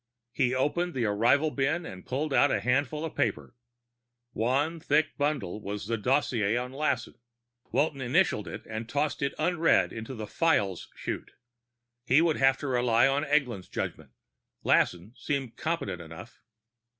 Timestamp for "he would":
12.03-12.37